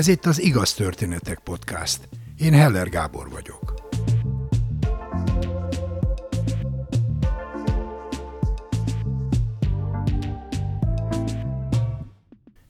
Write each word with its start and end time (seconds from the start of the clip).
Ez 0.00 0.08
itt 0.08 0.26
az 0.26 0.40
Igaz 0.40 0.74
Történetek 0.74 1.38
Podcast. 1.38 2.08
Én 2.36 2.52
Heller 2.52 2.88
Gábor 2.88 3.30
vagyok. 3.30 3.74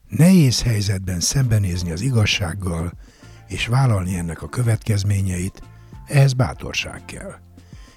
Nehéz 0.09 0.63
helyzetben 0.63 1.21
szembenézni 1.21 1.91
az 1.91 2.01
igazsággal, 2.01 2.93
és 3.47 3.67
vállalni 3.67 4.17
ennek 4.17 4.43
a 4.43 4.49
következményeit, 4.49 5.63
ehhez 6.07 6.33
bátorság 6.33 7.05
kell. 7.05 7.35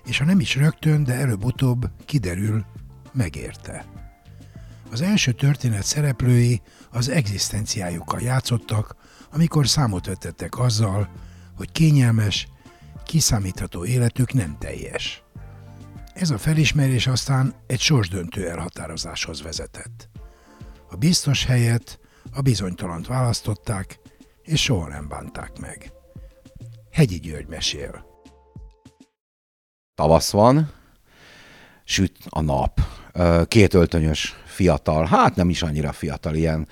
És 0.05 0.17
ha 0.17 0.25
nem 0.25 0.39
is 0.39 0.55
rögtön, 0.55 1.03
de 1.03 1.13
előbb-utóbb 1.13 1.89
kiderül, 2.05 2.65
megérte. 3.13 3.85
Az 4.91 5.01
első 5.01 5.31
történet 5.31 5.83
szereplői 5.83 6.61
az 6.91 7.09
egzisztenciájukkal 7.09 8.21
játszottak, 8.21 8.95
amikor 9.33 9.67
számot 9.67 10.05
vetettek 10.05 10.57
azzal, 10.59 11.09
hogy 11.57 11.71
kényelmes, 11.71 12.47
kiszámítható 13.05 13.85
életük 13.85 14.33
nem 14.33 14.57
teljes. 14.59 15.23
Ez 16.13 16.29
a 16.29 16.37
felismerés 16.37 17.07
aztán 17.07 17.53
egy 17.67 17.79
sorsdöntő 17.79 18.49
elhatározáshoz 18.49 19.41
vezetett. 19.41 20.09
A 20.89 20.95
biztos 20.95 21.45
helyet 21.45 21.99
a 22.31 22.41
bizonytalant 22.41 23.07
választották, 23.07 23.99
és 24.41 24.61
soha 24.61 24.87
nem 24.87 25.07
bánták 25.07 25.59
meg. 25.59 25.91
Hegyi 26.91 27.19
György 27.19 27.47
mesél. 27.47 28.05
Tavasz 29.95 30.31
van, 30.31 30.71
süt 31.83 32.17
a 32.29 32.41
nap. 32.41 32.81
Két 33.47 33.73
öltönyös 33.73 34.35
fiatal, 34.45 35.05
hát 35.05 35.35
nem 35.35 35.49
is 35.49 35.61
annyira 35.61 35.91
fiatal, 35.91 36.35
ilyen 36.35 36.67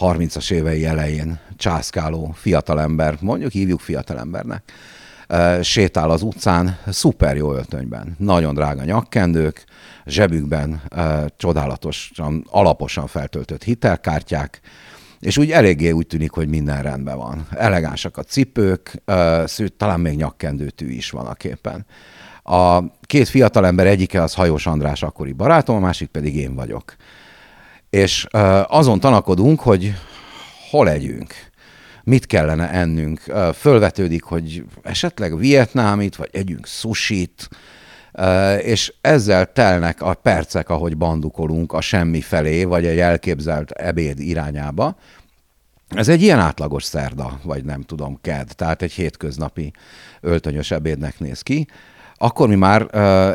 30-as 0.00 0.50
évei 0.50 0.84
elején 0.84 1.38
császkáló 1.56 2.32
fiatalember, 2.34 3.16
mondjuk 3.20 3.52
hívjuk 3.52 3.80
fiatalembernek, 3.80 4.72
sétál 5.62 6.10
az 6.10 6.22
utcán, 6.22 6.78
szuper 6.86 7.36
jó 7.36 7.54
öltönyben, 7.54 8.14
nagyon 8.18 8.54
drága 8.54 8.84
nyakkendők, 8.84 9.64
zsebükben 10.06 10.82
csodálatosan, 11.36 12.46
alaposan 12.50 13.06
feltöltött 13.06 13.62
hitelkártyák, 13.62 14.60
és 15.20 15.38
úgy 15.38 15.50
eléggé 15.50 15.90
úgy 15.90 16.06
tűnik, 16.06 16.30
hogy 16.30 16.48
minden 16.48 16.82
rendben 16.82 17.16
van. 17.16 17.46
Elegánsak 17.50 18.16
a 18.16 18.22
cipők, 18.22 19.02
talán 19.76 20.00
még 20.00 20.16
nyakkendőtű 20.16 20.88
is 20.88 21.10
van 21.10 21.26
a 21.26 21.34
képen. 21.34 21.86
A 22.42 22.80
két 23.02 23.28
fiatalember 23.28 23.86
egyike 23.86 24.22
az 24.22 24.34
Hajós 24.34 24.66
András 24.66 25.02
akkori 25.02 25.32
barátom, 25.32 25.76
a 25.76 25.80
másik 25.80 26.08
pedig 26.08 26.36
én 26.36 26.54
vagyok. 26.54 26.96
És 27.96 28.26
azon 28.66 29.00
tanakodunk, 29.00 29.60
hogy 29.60 29.94
hol 30.70 30.84
legyünk, 30.84 31.34
mit 32.04 32.26
kellene 32.26 32.70
ennünk. 32.70 33.20
Fölvetődik, 33.54 34.22
hogy 34.22 34.64
esetleg 34.82 35.38
vietnámit, 35.38 36.16
vagy 36.16 36.28
együnk 36.32 36.66
sushit, 36.66 37.48
és 38.62 38.92
ezzel 39.00 39.52
telnek 39.52 40.02
a 40.02 40.14
percek, 40.14 40.68
ahogy 40.68 40.96
bandukolunk 40.96 41.72
a 41.72 41.80
semmi 41.80 42.20
felé, 42.20 42.64
vagy 42.64 42.86
egy 42.86 42.98
elképzelt 42.98 43.70
ebéd 43.70 44.20
irányába. 44.20 44.96
Ez 45.88 46.08
egy 46.08 46.22
ilyen 46.22 46.38
átlagos 46.38 46.84
szerda, 46.84 47.40
vagy 47.42 47.64
nem 47.64 47.82
tudom, 47.82 48.18
ked, 48.20 48.48
tehát 48.54 48.82
egy 48.82 48.92
hétköznapi 48.92 49.72
öltönyös 50.20 50.70
ebédnek 50.70 51.18
néz 51.18 51.40
ki. 51.40 51.66
Akkor 52.14 52.48
mi 52.48 52.54
már 52.54 52.80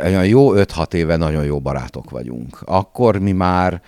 egy 0.03 0.11
olyan 0.11 0.27
jó 0.27 0.53
5-6 0.53 0.93
éve 0.93 1.15
nagyon 1.15 1.43
jó 1.43 1.59
barátok 1.59 2.09
vagyunk. 2.09 2.61
Akkor 2.65 3.17
mi 3.17 3.31
már 3.31 3.81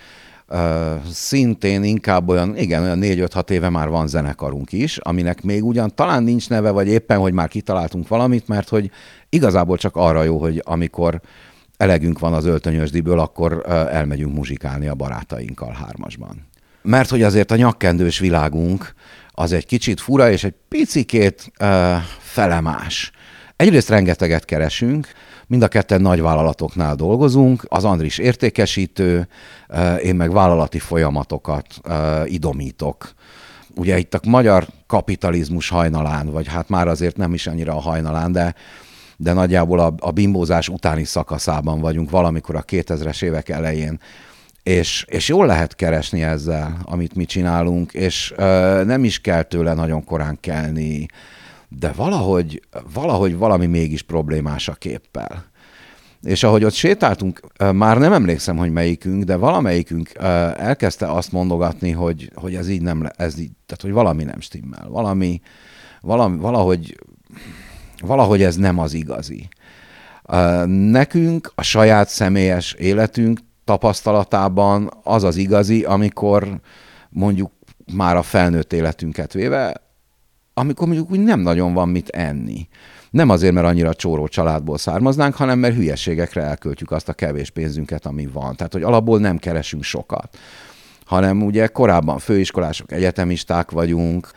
szintén 1.12 1.82
inkább 1.82 2.28
olyan, 2.28 2.56
igen, 2.56 2.82
olyan 2.82 2.98
4-5-6 3.02 3.50
éve 3.50 3.68
már 3.68 3.88
van 3.88 4.06
zenekarunk 4.06 4.72
is, 4.72 4.96
aminek 4.96 5.42
még 5.42 5.64
ugyan 5.64 5.94
talán 5.94 6.22
nincs 6.22 6.48
neve, 6.48 6.70
vagy 6.70 6.88
éppen, 6.88 7.18
hogy 7.18 7.32
már 7.32 7.48
kitaláltunk 7.48 8.08
valamit, 8.08 8.48
mert 8.48 8.68
hogy 8.68 8.90
igazából 9.28 9.76
csak 9.76 9.96
arra 9.96 10.22
jó, 10.22 10.38
hogy 10.38 10.62
amikor 10.64 11.20
elegünk 11.76 12.18
van 12.18 12.32
az 12.32 12.44
öltönyösdiből, 12.44 13.18
akkor 13.18 13.64
elmegyünk 13.90 14.34
muzsikálni 14.34 14.86
a 14.86 14.94
barátainkkal 14.94 15.72
hármasban. 15.72 16.46
Mert 16.82 17.10
hogy 17.10 17.22
azért 17.22 17.50
a 17.50 17.56
nyakkendős 17.56 18.18
világunk 18.18 18.94
az 19.30 19.52
egy 19.52 19.66
kicsit 19.66 20.00
fura, 20.00 20.30
és 20.30 20.44
egy 20.44 20.54
picikét 20.68 21.52
uh, 21.60 21.96
felemás. 22.18 23.10
Egyrészt 23.56 23.88
rengeteget 23.88 24.44
keresünk, 24.44 25.08
mind 25.46 25.62
a 25.62 25.68
ketten 25.68 26.00
nagy 26.00 26.20
vállalatoknál 26.20 26.94
dolgozunk, 26.94 27.64
az 27.68 27.84
Andris 27.84 28.18
értékesítő, 28.18 29.28
én 30.02 30.14
meg 30.14 30.32
vállalati 30.32 30.78
folyamatokat 30.78 31.66
idomítok. 32.24 33.12
Ugye 33.74 33.98
itt 33.98 34.14
a 34.14 34.20
magyar 34.26 34.66
kapitalizmus 34.86 35.68
hajnalán, 35.68 36.30
vagy 36.30 36.46
hát 36.48 36.68
már 36.68 36.88
azért 36.88 37.16
nem 37.16 37.34
is 37.34 37.46
annyira 37.46 37.76
a 37.76 37.80
hajnalán, 37.80 38.32
de 38.32 38.54
de 39.16 39.32
nagyjából 39.32 39.78
a, 39.78 39.94
a 39.98 40.10
bimbózás 40.10 40.68
utáni 40.68 41.04
szakaszában 41.04 41.80
vagyunk, 41.80 42.10
valamikor 42.10 42.56
a 42.56 42.64
2000-es 42.64 43.22
évek 43.22 43.48
elején. 43.48 44.00
És, 44.62 45.04
és 45.08 45.28
jól 45.28 45.46
lehet 45.46 45.74
keresni 45.74 46.22
ezzel, 46.22 46.78
amit 46.82 47.14
mi 47.14 47.24
csinálunk, 47.24 47.92
és 47.92 48.32
ö, 48.36 48.82
nem 48.84 49.04
is 49.04 49.20
kell 49.20 49.42
tőle 49.42 49.74
nagyon 49.74 50.04
korán 50.04 50.38
kelni, 50.40 51.06
de 51.68 51.92
valahogy, 51.92 52.62
valahogy 52.92 53.36
valami 53.36 53.66
mégis 53.66 54.02
problémás 54.02 54.68
a 54.68 54.74
képpel. 54.74 55.44
És 56.22 56.42
ahogy 56.42 56.64
ott 56.64 56.72
sétáltunk, 56.72 57.40
már 57.72 57.98
nem 57.98 58.12
emlékszem, 58.12 58.56
hogy 58.56 58.72
melyikünk, 58.72 59.24
de 59.24 59.36
valamelyikünk 59.36 60.10
elkezdte 60.56 61.12
azt 61.12 61.32
mondogatni, 61.32 61.90
hogy, 61.90 62.30
hogy 62.34 62.54
ez 62.54 62.68
így 62.68 62.82
nem, 62.82 63.10
ez 63.16 63.38
így, 63.38 63.50
tehát 63.66 63.82
hogy 63.82 63.92
valami 63.92 64.24
nem 64.24 64.40
stimmel, 64.40 64.88
valami, 64.88 65.40
valami 66.00 66.36
valahogy, 66.36 66.98
valahogy 68.00 68.42
ez 68.42 68.56
nem 68.56 68.78
az 68.78 68.92
igazi. 68.92 69.48
Nekünk 70.66 71.52
a 71.54 71.62
saját 71.62 72.08
személyes 72.08 72.72
életünk 72.72 73.40
tapasztalatában 73.64 74.90
az 75.02 75.22
az 75.22 75.36
igazi, 75.36 75.84
amikor 75.84 76.60
mondjuk 77.10 77.50
már 77.94 78.16
a 78.16 78.22
felnőtt 78.22 78.72
életünket 78.72 79.32
véve 79.32 79.83
amikor 80.54 80.86
mondjuk 80.86 81.10
úgy 81.10 81.20
nem 81.20 81.40
nagyon 81.40 81.72
van 81.72 81.88
mit 81.88 82.08
enni. 82.08 82.68
Nem 83.10 83.28
azért, 83.28 83.54
mert 83.54 83.66
annyira 83.66 83.94
csóró 83.94 84.28
családból 84.28 84.78
származnánk, 84.78 85.34
hanem 85.34 85.58
mert 85.58 85.74
hülyeségekre 85.74 86.42
elköltjük 86.42 86.90
azt 86.90 87.08
a 87.08 87.12
kevés 87.12 87.50
pénzünket, 87.50 88.06
ami 88.06 88.26
van. 88.26 88.56
Tehát, 88.56 88.72
hogy 88.72 88.82
alapból 88.82 89.18
nem 89.18 89.38
keresünk 89.38 89.82
sokat, 89.82 90.38
hanem 91.04 91.42
ugye 91.42 91.66
korábban 91.66 92.18
főiskolások, 92.18 92.92
egyetemisták 92.92 93.70
vagyunk, 93.70 94.30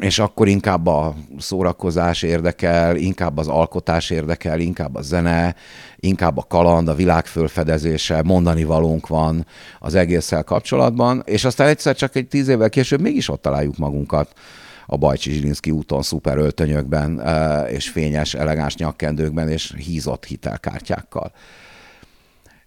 és 0.00 0.18
akkor 0.18 0.48
inkább 0.48 0.86
a 0.86 1.14
szórakozás 1.38 2.22
érdekel, 2.22 2.96
inkább 2.96 3.38
az 3.38 3.48
alkotás 3.48 4.10
érdekel, 4.10 4.60
inkább 4.60 4.94
a 4.94 5.02
zene, 5.02 5.54
inkább 5.96 6.38
a 6.38 6.46
kaland, 6.48 6.88
a 6.88 6.94
világ 6.94 7.26
fölfedezése, 7.26 8.22
mondani 8.22 8.64
valónk 8.64 9.06
van 9.06 9.46
az 9.78 9.94
egésszel 9.94 10.44
kapcsolatban, 10.44 11.22
és 11.26 11.44
aztán 11.44 11.68
egyszer 11.68 11.96
csak 11.96 12.16
egy 12.16 12.28
tíz 12.28 12.48
évvel 12.48 12.68
később 12.68 13.00
mégis 13.00 13.28
ott 13.28 13.42
találjuk 13.42 13.76
magunkat 13.76 14.32
a 14.90 14.96
Bajcsi 14.96 15.30
Zsilinszki 15.30 15.70
úton 15.70 16.02
szuper 16.02 16.38
öltönyökben, 16.38 17.22
és 17.68 17.88
fényes, 17.88 18.34
elegáns 18.34 18.76
nyakkendőkben, 18.76 19.48
és 19.48 19.74
hízott 19.76 20.24
hitelkártyákkal. 20.24 21.32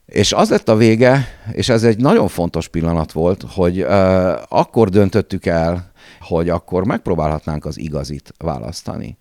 És 0.05 0.33
az 0.33 0.49
lett 0.49 0.69
a 0.69 0.75
vége, 0.75 1.27
és 1.51 1.69
ez 1.69 1.83
egy 1.83 1.97
nagyon 1.97 2.27
fontos 2.27 2.67
pillanat 2.67 3.11
volt, 3.11 3.45
hogy 3.53 3.81
uh, 3.81 3.89
akkor 4.47 4.89
döntöttük 4.89 5.45
el, 5.45 5.91
hogy 6.19 6.49
akkor 6.49 6.85
megpróbálhatnánk 6.85 7.65
az 7.65 7.77
igazit 7.77 8.33
választani. 8.37 9.17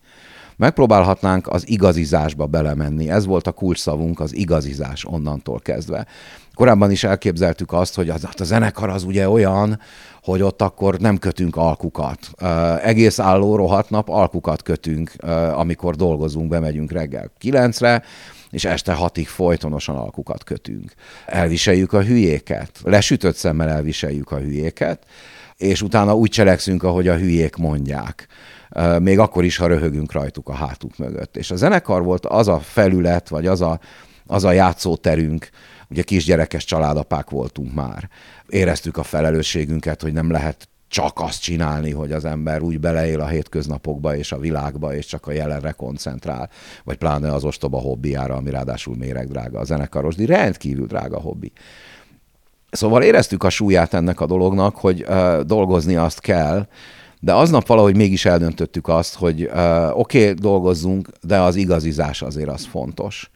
Megpróbálhatnánk 0.61 1.47
az 1.47 1.69
igazizásba 1.69 2.47
belemenni. 2.47 3.11
Ez 3.11 3.27
volt 3.27 3.47
a 3.47 3.53
kulcsszavunk, 3.53 4.21
az 4.21 4.35
igazizás 4.35 5.05
onnantól 5.05 5.59
kezdve. 5.59 6.07
Korábban 6.55 6.91
is 6.91 7.05
elképzeltük 7.05 7.73
azt, 7.73 7.95
hogy 7.95 8.09
az, 8.09 8.29
a 8.39 8.45
zenekar 8.45 8.89
az 8.89 9.03
ugye 9.03 9.29
olyan, 9.29 9.81
hogy 10.23 10.43
ott 10.43 10.63
akkor 10.63 10.99
nem 10.99 11.19
kötünk 11.19 11.57
alkukat. 11.57 12.31
Egész 12.83 13.19
álló 13.19 13.57
rohadt 13.57 13.91
nap 13.91 14.09
alkukat 14.09 14.63
kötünk, 14.63 15.13
amikor 15.53 15.97
dolgozunk, 15.97 16.49
bemegyünk 16.49 16.93
reggel 16.93 17.31
kilencre, 17.39 18.03
és 18.51 18.65
este 18.65 18.93
hatig 18.93 19.29
folytonosan 19.29 19.97
alkukat 19.97 20.45
kötünk. 20.45 20.93
Elviseljük 21.27 21.93
a 21.93 22.03
hülyéket, 22.03 22.71
lesütött 22.85 23.37
szemmel 23.37 23.69
elviseljük 23.69 24.31
a 24.31 24.39
hülyéket, 24.39 25.07
és 25.57 25.83
utána 25.83 26.17
úgy 26.17 26.31
cselekszünk, 26.31 26.83
ahogy 26.83 27.09
a 27.09 27.17
hülyék 27.17 27.57
mondják. 27.57 28.29
Még 28.99 29.19
akkor 29.19 29.45
is, 29.45 29.57
ha 29.57 29.67
röhögünk 29.67 30.13
rajtuk 30.13 30.49
a 30.49 30.53
hátuk 30.53 30.99
mögött. 30.99 31.37
És 31.37 31.51
a 31.51 31.57
zenekar 31.57 32.03
volt 32.03 32.27
az 32.27 32.49
a 32.49 32.59
felület, 32.59 33.29
vagy 33.29 33.47
az 33.47 33.61
a, 33.61 33.81
az 34.27 34.45
a 34.45 34.53
játszóterünk, 34.53 35.49
ugye 35.89 36.03
kisgyerekes 36.03 36.65
családapák 36.65 37.31
voltunk 37.31 37.75
már. 37.75 38.09
Éreztük 38.49 38.97
a 38.97 39.03
felelősségünket, 39.03 40.03
hogy 40.03 40.13
nem 40.13 40.31
lehet 40.31 40.69
csak 40.91 41.21
azt 41.21 41.43
csinálni, 41.43 41.91
hogy 41.91 42.13
az 42.13 42.25
ember 42.25 42.63
úgy 42.63 42.81
beleél 42.81 43.21
a 43.21 43.27
hétköznapokba 43.27 44.17
és 44.17 44.33
a 44.33 44.39
világba, 44.39 44.95
és 44.95 45.07
csak 45.07 45.27
a 45.27 45.33
jelenre 45.33 45.73
koncentrál, 45.73 46.51
vagy 46.85 46.97
pláne 46.97 47.33
az 47.33 47.45
ostoba 47.45 47.79
hobbiára, 47.79 48.35
ami 48.35 48.51
ráadásul 48.51 48.97
méregdrága. 48.97 49.59
A 49.59 49.65
zenekarosdi 49.65 50.27
rendkívül 50.27 50.87
drága 50.87 51.21
hobbi. 51.21 51.53
Szóval 52.71 53.03
éreztük 53.03 53.45
a 53.45 53.51
súlyát 53.51 53.95
ennek 53.95 54.21
a 54.21 54.27
dolognak, 54.27 54.77
hogy 54.77 55.05
uh, 55.09 55.41
dolgozni 55.41 55.97
azt 55.97 56.21
kell, 56.21 56.67
De 57.21 57.33
aznap 57.33 57.67
valahogy 57.67 57.97
mégis 57.97 58.25
eldöntöttük 58.25 58.89
azt, 58.89 59.15
hogy 59.15 59.43
uh, 59.43 59.99
oké, 59.99 60.21
okay, 60.21 60.33
dolgozzunk, 60.33 61.09
de 61.23 61.39
az 61.41 61.57
igazizás 61.57 62.23
azért 62.23 62.49
az 62.49 62.67
fontos. 62.67 63.31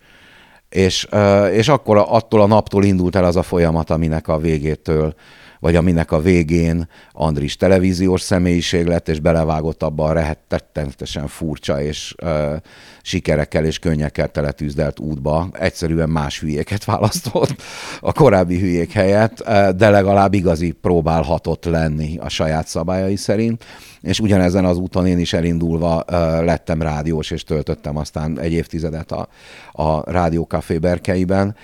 És, 0.68 1.06
uh, 1.12 1.48
és 1.52 1.68
akkor 1.68 2.04
attól 2.08 2.40
a 2.40 2.46
naptól 2.46 2.84
indult 2.84 3.16
el 3.16 3.24
az 3.24 3.36
a 3.36 3.42
folyamat, 3.42 3.90
aminek 3.90 4.28
a 4.28 4.38
végétől 4.38 5.14
vagy 5.60 5.76
aminek 5.76 6.12
a 6.12 6.20
végén 6.20 6.88
Andris 7.12 7.56
televíziós 7.56 8.20
személyiség 8.20 8.86
lett, 8.86 9.08
és 9.08 9.20
belevágott 9.20 9.82
abba 9.82 10.04
a 10.04 10.12
rettenetesen 10.12 11.26
furcsa 11.26 11.82
és 11.82 12.14
uh, 12.22 12.56
sikerekkel 13.02 13.64
és 13.64 13.78
könnyekkel 13.78 14.28
teletűzdelt 14.28 15.00
útba. 15.00 15.48
Egyszerűen 15.52 16.08
más 16.08 16.40
hülyéket 16.40 16.84
választott 16.94 17.62
a 18.00 18.12
korábbi 18.12 18.58
hülyék 18.58 18.92
helyett, 18.92 19.50
de 19.76 19.90
legalább 19.90 20.34
igazi 20.34 20.70
próbálhatott 20.70 21.64
lenni 21.64 22.18
a 22.18 22.28
saját 22.28 22.66
szabályai 22.66 23.16
szerint. 23.16 23.64
És 24.00 24.20
ugyanezen 24.20 24.64
az 24.64 24.76
úton 24.76 25.06
én 25.06 25.18
is 25.18 25.32
elindulva 25.32 25.94
uh, 25.94 26.14
lettem 26.44 26.82
rádiós, 26.82 27.30
és 27.30 27.42
töltöttem 27.42 27.96
aztán 27.96 28.40
egy 28.40 28.52
évtizedet 28.52 29.12
a, 29.12 29.28
a 29.72 30.10
rádiókafé 30.10 30.78
berkeiben 30.78 31.56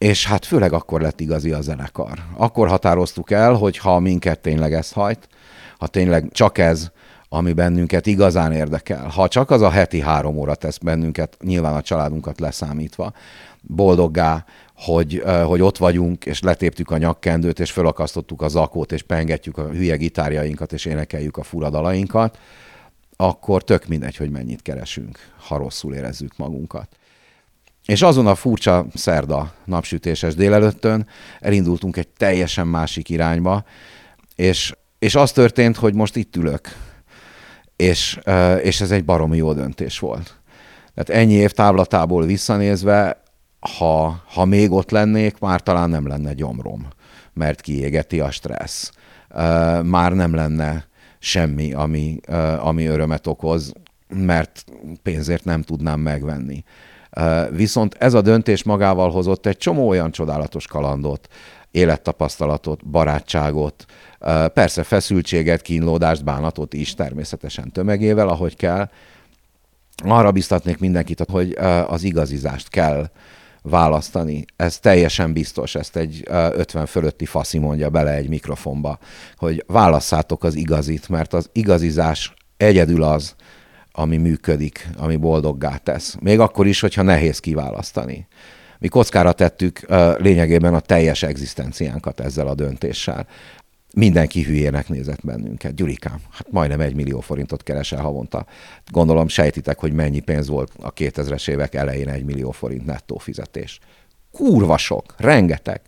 és 0.00 0.26
hát 0.26 0.44
főleg 0.44 0.72
akkor 0.72 1.00
lett 1.00 1.20
igazi 1.20 1.52
a 1.52 1.60
zenekar. 1.60 2.18
Akkor 2.36 2.68
határoztuk 2.68 3.30
el, 3.30 3.54
hogy 3.54 3.78
ha 3.78 3.98
minket 3.98 4.40
tényleg 4.40 4.72
ez 4.72 4.92
hajt, 4.92 5.28
ha 5.78 5.86
tényleg 5.86 6.28
csak 6.32 6.58
ez, 6.58 6.90
ami 7.28 7.52
bennünket 7.52 8.06
igazán 8.06 8.52
érdekel, 8.52 9.08
ha 9.08 9.28
csak 9.28 9.50
az 9.50 9.62
a 9.62 9.70
heti 9.70 10.00
három 10.00 10.36
óra 10.36 10.54
tesz 10.54 10.78
bennünket, 10.78 11.36
nyilván 11.40 11.74
a 11.74 11.82
családunkat 11.82 12.40
leszámítva, 12.40 13.12
boldoggá, 13.60 14.44
hogy, 14.74 15.22
hogy 15.44 15.60
ott 15.60 15.76
vagyunk, 15.76 16.26
és 16.26 16.40
letéptük 16.40 16.90
a 16.90 16.98
nyakkendőt, 16.98 17.60
és 17.60 17.70
fölakasztottuk 17.70 18.42
a 18.42 18.48
zakót, 18.48 18.92
és 18.92 19.02
pengetjük 19.02 19.58
a 19.58 19.68
hülye 19.68 19.96
gitárjainkat, 19.96 20.72
és 20.72 20.84
énekeljük 20.84 21.36
a 21.36 21.42
furadalainkat, 21.42 22.38
akkor 23.16 23.62
tök 23.62 23.86
mindegy, 23.86 24.16
hogy 24.16 24.30
mennyit 24.30 24.62
keresünk, 24.62 25.18
ha 25.48 25.56
rosszul 25.56 25.94
érezzük 25.94 26.36
magunkat. 26.36 26.88
És 27.86 28.02
azon 28.02 28.26
a 28.26 28.34
furcsa 28.34 28.86
szerda 28.94 29.52
napsütéses 29.64 30.34
délelőttön 30.34 31.06
elindultunk 31.40 31.96
egy 31.96 32.08
teljesen 32.08 32.66
másik 32.66 33.08
irányba, 33.08 33.64
és, 34.34 34.72
és 34.98 35.14
az 35.14 35.32
történt, 35.32 35.76
hogy 35.76 35.94
most 35.94 36.16
itt 36.16 36.36
ülök, 36.36 36.76
és, 37.76 38.18
és 38.62 38.80
ez 38.80 38.90
egy 38.90 39.04
baromi 39.04 39.36
jó 39.36 39.52
döntés 39.52 39.98
volt. 39.98 40.40
Tehát 40.94 41.22
ennyi 41.22 41.34
év 41.34 41.50
távlatából 41.50 42.24
visszanézve, 42.24 43.22
ha, 43.60 44.22
ha 44.26 44.44
még 44.44 44.70
ott 44.72 44.90
lennék, 44.90 45.38
már 45.38 45.60
talán 45.60 45.90
nem 45.90 46.06
lenne 46.06 46.32
gyomrom, 46.32 46.88
mert 47.32 47.60
kiégeti 47.60 48.20
a 48.20 48.30
stressz. 48.30 48.90
Már 49.82 50.12
nem 50.12 50.34
lenne 50.34 50.88
semmi, 51.18 51.72
ami, 51.72 52.20
ami 52.58 52.86
örömet 52.86 53.26
okoz, 53.26 53.72
mert 54.08 54.64
pénzért 55.02 55.44
nem 55.44 55.62
tudnám 55.62 56.00
megvenni. 56.00 56.64
Viszont 57.50 57.94
ez 57.98 58.14
a 58.14 58.20
döntés 58.20 58.62
magával 58.62 59.10
hozott 59.10 59.46
egy 59.46 59.56
csomó 59.56 59.88
olyan 59.88 60.10
csodálatos 60.10 60.66
kalandot, 60.66 61.28
élettapasztalatot, 61.70 62.86
barátságot, 62.86 63.84
persze 64.54 64.82
feszültséget, 64.82 65.62
kínlódást, 65.62 66.24
bánatot 66.24 66.74
is 66.74 66.94
természetesen 66.94 67.72
tömegével, 67.72 68.28
ahogy 68.28 68.56
kell. 68.56 68.88
Arra 70.04 70.32
biztatnék 70.32 70.78
mindenkit, 70.78 71.24
hogy 71.30 71.56
az 71.86 72.02
igazizást 72.02 72.68
kell 72.68 73.10
választani. 73.62 74.44
Ez 74.56 74.78
teljesen 74.78 75.32
biztos, 75.32 75.74
ezt 75.74 75.96
egy 75.96 76.22
50 76.28 76.86
fölötti 76.86 77.24
faszi 77.24 77.58
mondja 77.58 77.90
bele 77.90 78.10
egy 78.10 78.28
mikrofonba, 78.28 78.98
hogy 79.36 79.64
válasszátok 79.66 80.44
az 80.44 80.54
igazit, 80.54 81.08
mert 81.08 81.34
az 81.34 81.50
igazizás 81.52 82.34
egyedül 82.56 83.02
az, 83.02 83.34
ami 83.92 84.16
működik, 84.16 84.88
ami 84.96 85.16
boldoggá 85.16 85.76
tesz. 85.76 86.16
Még 86.20 86.40
akkor 86.40 86.66
is, 86.66 86.80
hogyha 86.80 87.02
nehéz 87.02 87.38
kiválasztani. 87.38 88.26
Mi 88.78 88.88
kockára 88.88 89.32
tettük 89.32 89.80
lényegében 90.18 90.74
a 90.74 90.80
teljes 90.80 91.22
egzisztenciánkat 91.22 92.20
ezzel 92.20 92.46
a 92.46 92.54
döntéssel. 92.54 93.26
Mindenki 93.94 94.42
hülyének 94.42 94.88
nézett 94.88 95.20
bennünket. 95.24 95.74
Gyurikám, 95.74 96.20
hát 96.30 96.50
majdnem 96.50 96.80
egy 96.80 96.94
millió 96.94 97.20
forintot 97.20 97.62
keresel 97.62 98.00
havonta. 98.00 98.46
Gondolom 98.90 99.28
sejtitek, 99.28 99.78
hogy 99.78 99.92
mennyi 99.92 100.20
pénz 100.20 100.48
volt 100.48 100.72
a 100.80 100.92
2000-es 100.92 101.48
évek 101.48 101.74
elején 101.74 102.08
egy 102.08 102.24
millió 102.24 102.50
forint 102.50 102.86
nettó 102.86 103.18
fizetés. 103.18 103.78
Kurva 104.32 104.76
sok, 104.76 105.14
rengeteg 105.16 105.80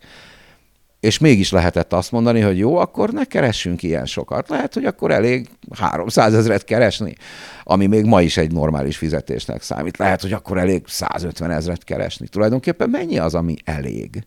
és 1.03 1.17
mégis 1.17 1.51
lehetett 1.51 1.93
azt 1.93 2.11
mondani, 2.11 2.39
hogy 2.39 2.57
jó, 2.57 2.75
akkor 2.75 3.09
ne 3.09 3.25
keressünk 3.25 3.83
ilyen 3.83 4.05
sokat. 4.05 4.49
Lehet, 4.49 4.73
hogy 4.73 4.85
akkor 4.85 5.11
elég 5.11 5.49
300 5.71 6.33
ezeret 6.33 6.63
keresni, 6.63 7.15
ami 7.63 7.85
még 7.85 8.05
ma 8.05 8.21
is 8.21 8.37
egy 8.37 8.51
normális 8.51 8.97
fizetésnek 8.97 9.61
számít. 9.61 9.97
Lehet, 9.97 10.21
hogy 10.21 10.33
akkor 10.33 10.57
elég 10.57 10.83
150 10.87 11.51
ezeret 11.51 11.83
keresni. 11.83 12.27
Tulajdonképpen 12.27 12.89
mennyi 12.89 13.17
az, 13.17 13.35
ami 13.35 13.55
elég? 13.63 14.25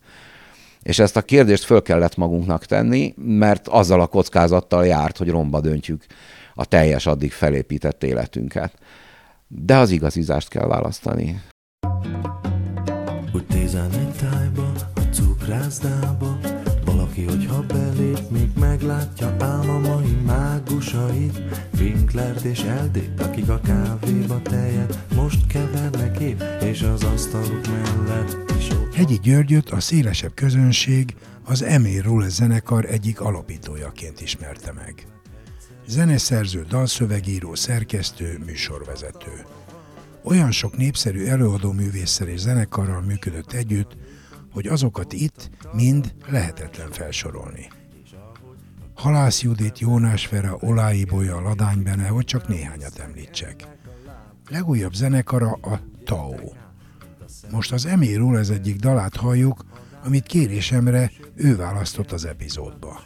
És 0.82 0.98
ezt 0.98 1.16
a 1.16 1.22
kérdést 1.22 1.64
föl 1.64 1.82
kellett 1.82 2.16
magunknak 2.16 2.64
tenni, 2.64 3.14
mert 3.16 3.68
azzal 3.68 4.00
a 4.00 4.06
kockázattal 4.06 4.86
járt, 4.86 5.16
hogy 5.16 5.28
romba 5.28 5.60
döntjük 5.60 6.04
a 6.54 6.64
teljes 6.64 7.06
addig 7.06 7.32
felépített 7.32 8.02
életünket. 8.02 8.72
De 9.48 9.76
az 9.76 9.90
igazizást 9.90 10.48
kell 10.48 10.66
választani. 10.66 11.42
Tájba, 14.20 14.72
a 14.94 15.00
cukrászdába, 15.00 16.55
valaki, 17.16 17.36
hogyha 17.36 17.62
belép, 17.62 18.18
még 18.30 18.48
meglátja 18.60 19.36
álmomai 19.38 20.16
mágusait 20.26 21.40
Winklert 21.78 22.44
és 22.44 22.60
Eldét, 22.60 23.20
akik 23.20 23.48
a 23.48 23.60
kávéba 23.60 24.42
tejet 24.42 24.98
most 25.14 25.46
kevernek 25.46 26.18
épp 26.18 26.40
És 26.62 26.82
az 26.82 27.04
asztaluk 27.04 27.66
mellett 27.66 28.50
is 28.58 28.70
ott 28.70 28.94
Hegyi 28.94 29.18
Györgyöt 29.22 29.70
a 29.70 29.80
szélesebb 29.80 30.34
közönség 30.34 31.14
az 31.44 31.62
Emil 31.62 32.02
Rulle 32.02 32.28
zenekar 32.28 32.84
egyik 32.84 33.20
alapítójaként 33.20 34.20
ismerte 34.20 34.72
meg. 34.72 35.06
Zeneszerző, 35.86 36.64
dalszövegíró, 36.68 37.54
szerkesztő, 37.54 38.38
műsorvezető. 38.46 39.44
Olyan 40.22 40.50
sok 40.50 40.76
népszerű 40.76 41.24
előadó 41.24 41.72
művésszel 41.72 42.28
és 42.28 42.40
zenekarral 42.40 43.00
működött 43.00 43.52
együtt, 43.52 43.96
hogy 44.56 44.66
azokat 44.66 45.12
itt 45.12 45.50
mind 45.72 46.14
lehetetlen 46.28 46.90
felsorolni. 46.90 47.68
Halász 48.94 49.42
Judit, 49.42 49.78
Jónás 49.78 50.28
Vera, 50.28 50.56
Olái 50.60 51.04
Bolya, 51.04 51.40
Ladány 51.40 51.82
Bene, 51.82 52.08
hogy 52.08 52.24
csak 52.24 52.48
néhányat 52.48 52.98
említsek. 52.98 53.66
Legújabb 54.50 54.94
zenekara 54.94 55.52
a 55.52 55.80
Tao. 56.04 56.52
Most 57.50 57.72
az 57.72 57.86
Emiről 57.86 58.38
ez 58.38 58.48
egyik 58.48 58.76
dalát 58.76 59.16
halljuk, 59.16 59.64
amit 60.06 60.26
kérésemre 60.26 61.10
ő 61.34 61.56
választott 61.56 62.12
az 62.12 62.24
epizódba. 62.24 63.02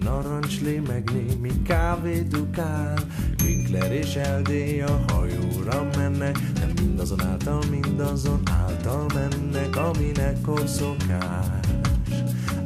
Narancslé 0.00 0.78
meg 0.78 1.10
némi 1.10 1.62
kávé 1.62 2.20
dukál 2.20 2.98
Winkler 3.44 3.92
és 3.92 4.14
Eldé 4.14 4.80
a 4.80 5.04
hajóra 5.08 5.88
mennek 5.96 6.38
Nem 6.58 6.72
mindazonáltal, 6.80 7.62
mindazon 7.70 8.42
által 8.50 9.06
mennek 9.14 9.76
Aminek 9.76 10.40
korszokás 10.40 11.66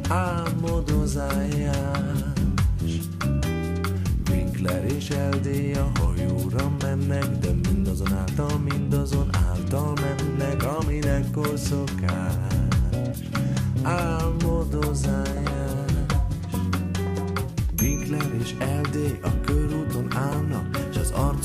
Álmodozájás 0.09 1.77
Winkler 4.29 4.85
és 4.85 5.09
Eldé 5.09 5.73
a 5.73 5.91
hajóra 5.99 6.71
mennek 6.81 7.27
De 7.27 7.49
mindazonáltal, 7.69 8.57
mindazon 8.57 9.29
által 9.49 9.93
mennek 9.93 10.63
Aminek 10.63 11.31
korszokás 11.31 12.22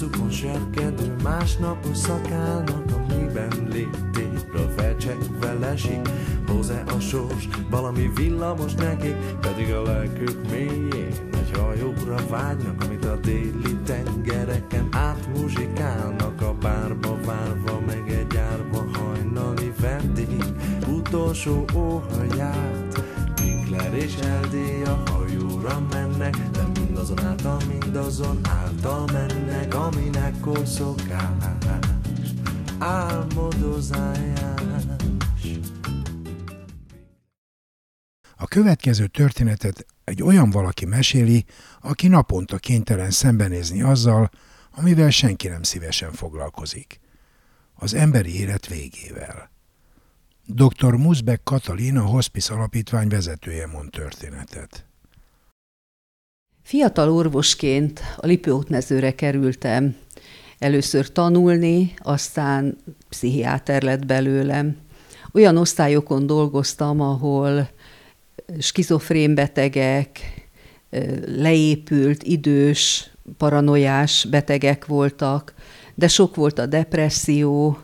Arcukon 0.08 0.30
serkedő 0.30 1.16
másnapos 1.22 1.96
szakálnak 1.96 2.84
Amiben 2.92 3.68
léptépről 3.72 4.72
felcsekve 4.76 5.52
lesik. 5.52 6.08
Hozzá 6.46 6.82
a 6.96 7.00
sors, 7.00 7.48
valami 7.70 8.10
villamos 8.14 8.74
nekik 8.74 9.14
Pedig 9.40 9.72
a 9.72 9.82
lelkük 9.82 10.50
mélyén 10.50 11.12
egy 11.32 11.58
hajóra 11.58 12.16
vágynak 12.28 12.84
Amit 12.84 13.04
a 13.04 13.16
déli 13.16 13.76
tengereken 13.84 14.88
átmuzsikálnak. 14.90 16.42
A 16.42 16.54
bárba 16.60 17.16
várva 17.24 17.80
meg 17.86 18.10
egy 18.10 18.36
árva 18.36 18.84
hajnali 18.98 19.72
vendég 19.80 20.44
Utolsó 20.86 21.64
óhaját 21.74 23.02
Winkler 23.40 23.94
és 23.94 24.14
LD 24.16 24.88
a 24.88 25.10
hajóra 25.10 25.86
mennek, 25.90 26.36
de 26.52 26.66
mindazon 26.80 27.24
által, 27.24 27.58
mindazon 27.68 28.40
által 28.42 29.04
mennek, 29.12 29.67
aminek 30.48 30.66
korszokás, 30.66 31.44
álmodozás. 32.78 34.16
A 38.36 38.46
következő 38.46 39.06
történetet 39.06 39.86
egy 40.04 40.22
olyan 40.22 40.50
valaki 40.50 40.84
meséli, 40.84 41.44
aki 41.80 42.08
naponta 42.08 42.56
kénytelen 42.56 43.10
szembenézni 43.10 43.82
azzal, 43.82 44.30
amivel 44.76 45.10
senki 45.10 45.48
nem 45.48 45.62
szívesen 45.62 46.12
foglalkozik. 46.12 47.00
Az 47.74 47.94
emberi 47.94 48.40
élet 48.40 48.66
végével. 48.66 49.50
Dr. 50.46 50.94
Musbeck 50.94 51.44
Katalin, 51.44 51.96
a 51.96 52.04
Hospice 52.04 52.54
Alapítvány 52.54 53.08
vezetője 53.08 53.66
mond 53.66 53.90
történetet. 53.90 54.88
Fiatal 56.68 57.10
orvosként 57.10 58.00
a 58.16 58.26
Lipótmezőre 58.26 59.14
kerültem. 59.14 59.96
Először 60.58 61.12
tanulni, 61.12 61.94
aztán 61.98 62.76
pszichiáter 63.08 63.82
lett 63.82 64.06
belőlem. 64.06 64.76
Olyan 65.32 65.56
osztályokon 65.56 66.26
dolgoztam, 66.26 67.00
ahol 67.00 67.68
skizofrén 68.58 69.34
betegek, 69.34 70.20
leépült, 71.26 72.22
idős, 72.22 73.10
paranoiás 73.36 74.26
betegek 74.30 74.86
voltak, 74.86 75.54
de 75.94 76.08
sok 76.08 76.34
volt 76.34 76.58
a 76.58 76.66
depresszió, 76.66 77.78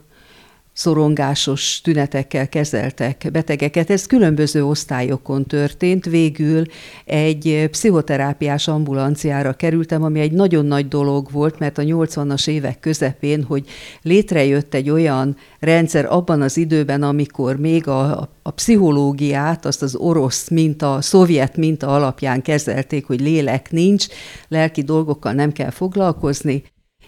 szorongásos 0.75 1.81
tünetekkel 1.81 2.49
kezeltek 2.49 3.29
betegeket. 3.33 3.91
Ez 3.91 4.07
különböző 4.07 4.65
osztályokon 4.65 5.47
történt. 5.47 6.05
Végül 6.05 6.65
egy 7.05 7.69
pszichoterápiás 7.71 8.69
ambulanciára 8.69 9.53
kerültem, 9.53 10.03
ami 10.03 10.21
egy 10.21 10.33
nagyon 10.33 10.67
nagy 10.67 10.89
dolog 10.89 11.31
volt, 11.31 11.59
mert 11.59 11.79
a 11.79 11.83
80-as 11.83 12.49
évek 12.49 12.81
közepén, 12.81 13.43
hogy 13.43 13.67
létrejött 14.03 14.75
egy 14.75 14.91
olyan 14.91 15.37
rendszer 15.61 16.07
abban 16.13 16.43
az 16.43 16.57
időben, 16.57 17.03
amikor 17.03 17.57
még 17.57 17.89
a, 17.89 18.29
a 18.43 18.51
pszichológiát, 18.51 19.65
azt 19.65 19.83
az 19.83 19.95
orosz 19.95 20.49
minta, 20.49 20.95
a 20.95 21.01
szovjet 21.01 21.57
minta 21.57 21.87
alapján 21.87 22.43
kezelték, 22.43 23.07
hogy 23.07 23.21
lélek 23.21 23.71
nincs, 23.71 24.07
lelki 24.49 24.83
dolgokkal 24.83 25.33
nem 25.33 25.53
kell 25.53 25.71
foglalkozni, 25.71 26.63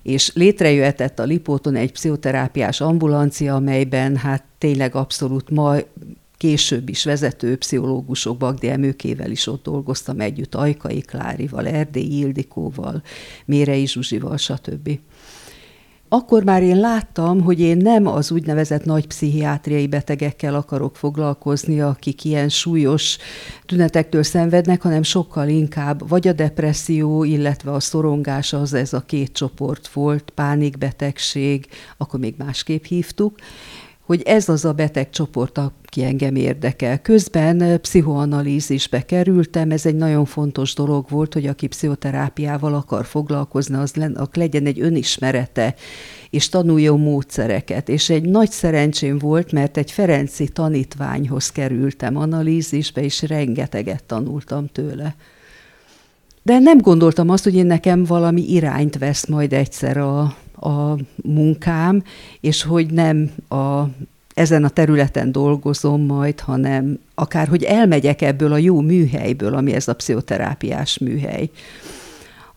és 0.07 0.31
létrejöhetett 0.35 1.19
a 1.19 1.25
Lipóton 1.25 1.77
egy 1.77 1.93
pszichoterápiás 1.93 2.81
ambulancia, 2.81 3.55
amelyben 3.55 4.17
hát 4.17 4.45
tényleg 4.59 4.95
abszolút 4.95 5.51
ma 5.51 5.77
később 6.37 6.89
is 6.89 7.05
vezető 7.05 7.57
pszichológusok, 7.57 8.37
Bagdi 8.37 8.69
Emőkével 8.69 9.31
is 9.31 9.47
ott 9.47 9.63
dolgoztam 9.63 10.21
együtt, 10.21 10.55
Ajkai 10.55 11.01
Klárival, 11.01 11.67
Erdély 11.67 12.19
Ildikóval, 12.19 13.03
Mérei 13.45 13.87
Zsuzsival, 13.87 14.37
stb. 14.37 14.99
Akkor 16.09 16.45
már 16.45 16.63
én 16.63 16.81
láttam, 16.81 17.41
hogy 17.43 17.61
én 17.61 17.77
nem 17.77 18.07
az 18.07 18.31
úgynevezett 18.31 18.85
nagy 18.85 19.07
pszichiátriai 19.07 19.87
betegekkel 19.87 20.55
akarok 20.55 20.97
foglalkozni, 20.97 21.81
akik 21.81 22.25
ilyen 22.25 22.49
súlyos 22.49 23.19
tünetektől 23.65 24.23
szenvednek, 24.23 24.83
hanem 24.83 25.03
sokkal 25.03 25.49
inkább 25.49 26.09
vagy 26.09 26.29
a 26.29 26.33
depresszió, 26.33 27.25
illetve 27.25 27.73
a 27.73 27.81
szorongás 27.81 28.53
az 28.53 28.75
ez 28.75 28.93
a 28.93 29.01
két 29.01 29.33
csoport 29.33 29.89
volt, 29.89 30.31
pánikbetegség, 30.35 31.67
akkor 31.97 32.21
még 32.21 32.35
másképp 32.39 32.85
hívtuk, 32.85 33.39
hogy 34.07 34.23
ez 34.23 34.49
az 34.49 34.65
a 34.65 34.73
betegcsoport, 34.73 35.59
aki 35.59 36.05
engem 36.05 36.35
érdekel. 36.35 37.01
Közben 37.03 37.81
pszichoanalízisbe 37.81 39.01
kerültem, 39.01 39.71
ez 39.71 39.87
egy 39.87 39.95
nagyon 39.95 40.25
fontos 40.25 40.75
dolog 40.75 41.09
volt, 41.09 41.35
hogy 41.35 41.47
aki 41.47 41.67
pszichoterápiával 41.67 42.75
akar 42.75 43.05
foglalkozni, 43.05 43.77
az 43.77 43.93
legyen 44.33 44.67
egy 44.67 44.81
önismerete, 44.81 45.75
és 46.31 46.49
tanuljon 46.49 47.01
módszereket. 47.01 47.89
És 47.89 48.11
egy 48.11 48.23
nagy 48.23 48.51
szerencsém 48.51 49.19
volt, 49.19 49.53
mert 49.53 49.77
egy 49.77 49.91
Ferenci 49.91 50.49
tanítványhoz 50.49 51.51
kerültem 51.51 52.17
analízisbe, 52.17 53.03
és 53.03 53.23
rengeteget 53.23 54.05
tanultam 54.05 54.67
tőle. 54.67 55.15
De 56.43 56.59
nem 56.59 56.79
gondoltam 56.79 57.29
azt, 57.29 57.45
hogy 57.45 57.55
én 57.55 57.67
nekem 57.67 58.05
valami 58.05 58.53
irányt 58.53 58.99
vesz 58.99 59.27
majd 59.27 59.53
egyszer 59.53 59.97
a, 59.97 60.37
a 60.61 60.97
munkám, 61.23 62.03
és 62.41 62.63
hogy 62.63 62.91
nem 62.91 63.31
a, 63.49 63.83
ezen 64.35 64.65
a 64.65 64.69
területen 64.69 65.33
dolgozom 65.33 66.03
majd, 66.03 66.41
hanem 66.41 66.99
akár, 67.15 67.49
hogy 67.49 67.63
elmegyek 67.63 68.23
ebből 68.23 68.53
a 68.53 68.57
jó 68.57 68.81
műhelyből, 68.81 69.55
ami 69.55 69.73
ez 69.73 69.89
a 69.89 69.95
pszichoterápiás 69.95 70.99
műhely. 70.99 71.51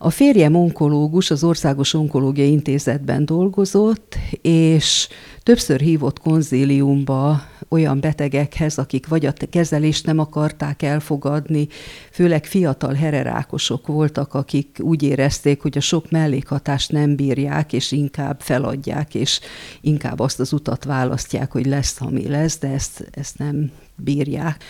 A 0.02 0.10
férjem 0.10 0.56
onkológus, 0.56 1.32
az 1.32 1.44
Országos 1.44 1.94
Onkológiai 1.94 2.52
Intézetben 2.52 3.26
dolgozott, 3.26 4.18
és 4.42 5.08
többször 5.44 5.80
hívott 5.80 6.20
konzíliumba 6.20 7.42
olyan 7.70 8.00
betegekhez, 8.00 8.78
akik 8.78 9.08
vagy 9.08 9.26
a 9.26 9.34
kezelést 9.50 10.06
nem 10.06 10.20
akarták 10.20 10.82
elfogadni, 10.82 11.68
főleg 12.12 12.46
fiatal 12.46 12.94
hererákosok 12.94 13.88
voltak, 13.88 14.34
akik 14.34 14.78
úgy 14.82 15.04
érezték, 15.04 15.62
hogy 15.62 15.78
a 15.78 15.82
sok 15.82 16.12
mellékhatást 16.12 16.92
nem 16.92 17.16
bírják, 17.16 17.74
és 17.74 17.92
inkább 17.92 18.42
feladják, 18.42 19.16
és 19.16 19.40
inkább 19.82 20.20
azt 20.20 20.40
az 20.40 20.54
utat 20.54 20.84
választják, 20.84 21.52
hogy 21.52 21.66
lesz, 21.66 22.02
ami 22.02 22.28
lesz, 22.28 22.60
de 22.60 22.68
ezt, 22.68 23.10
ezt 23.12 23.38
nem 23.38 23.72
bírják, 23.96 24.64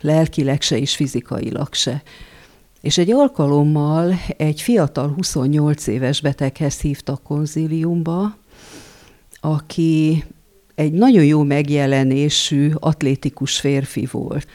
lelkileg 0.00 0.62
se 0.62 0.78
és 0.78 0.96
fizikailag 0.96 1.74
se. 1.74 2.02
És 2.86 2.98
egy 2.98 3.10
alkalommal 3.12 4.14
egy 4.36 4.60
fiatal 4.60 5.08
28 5.08 5.86
éves 5.86 6.20
beteghez 6.20 6.80
hívtak 6.80 7.22
konzíliumba, 7.22 8.36
aki 9.40 10.24
egy 10.74 10.92
nagyon 10.92 11.24
jó 11.24 11.42
megjelenésű, 11.42 12.70
atlétikus 12.74 13.60
férfi 13.60 14.08
volt. 14.10 14.46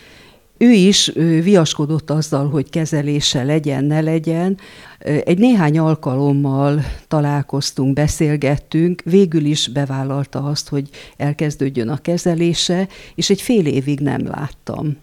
Ő 0.58 0.72
is 0.72 1.12
viaskodott 1.44 2.10
azzal, 2.10 2.50
hogy 2.50 2.70
kezelése 2.70 3.44
legyen, 3.44 3.84
ne 3.84 4.02
legyen. 4.02 4.58
Egy 5.00 5.38
néhány 5.38 5.80
alkalommal 5.80 6.82
találkoztunk, 7.08 7.94
beszélgettünk, 7.94 9.02
végül 9.06 9.46
is 9.46 9.68
bevállalta 9.68 10.44
azt, 10.44 10.70
hogy 10.70 10.90
elkezdődjön 11.18 11.90
a 11.90 11.98
kezelése, 11.98 12.88
és 13.16 13.30
egy 13.30 13.42
fél 13.42 13.66
évig 13.66 14.00
nem 14.00 14.28
láttam. 14.28 14.98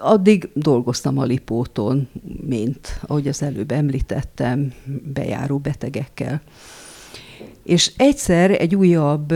Addig 0.00 0.48
dolgoztam 0.54 1.18
a 1.18 1.24
Lipóton, 1.24 2.08
mint, 2.46 3.00
ahogy 3.06 3.28
az 3.28 3.42
előbb 3.42 3.70
említettem, 3.70 4.72
bejáró 5.12 5.58
betegekkel. 5.58 6.42
És 7.62 7.92
egyszer 7.96 8.50
egy 8.50 8.74
újabb 8.74 9.34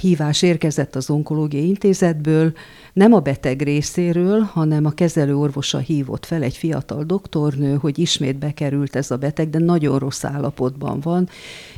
hívás 0.00 0.42
érkezett 0.42 0.96
az 0.96 1.10
onkológiai 1.10 1.66
intézetből, 1.66 2.52
nem 2.92 3.12
a 3.12 3.20
beteg 3.20 3.62
részéről, 3.62 4.40
hanem 4.40 4.84
a 4.84 4.90
kezelő 4.90 5.36
orvosa 5.36 5.78
hívott 5.78 6.26
fel 6.26 6.42
egy 6.42 6.56
fiatal 6.56 7.04
doktornő, 7.04 7.74
hogy 7.74 7.98
ismét 7.98 8.38
bekerült 8.38 8.96
ez 8.96 9.10
a 9.10 9.16
beteg, 9.16 9.50
de 9.50 9.58
nagyon 9.58 9.98
rossz 9.98 10.24
állapotban 10.24 11.00
van, 11.00 11.28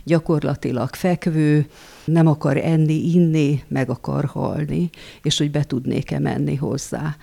gyakorlatilag 0.05 0.95
fekvő, 0.95 1.67
nem 2.05 2.27
akar 2.27 2.57
enni, 2.57 3.13
inni, 3.13 3.63
meg 3.69 3.91
akar 3.91 4.25
halni, 4.25 4.91
és 5.23 5.39
hogy 5.39 5.51
be 5.51 5.65
tudnék-e 5.65 6.19
menni 6.19 6.55
hozzá 6.55 7.17